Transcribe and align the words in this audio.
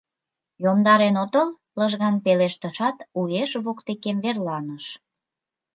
—Йомдарен 0.63 1.15
отыл?— 1.23 1.47
лыжган 1.79 2.15
пелештышат, 2.25 2.97
уэш 3.19 3.51
воктекем 3.65 4.17
верланыш. 4.25 4.85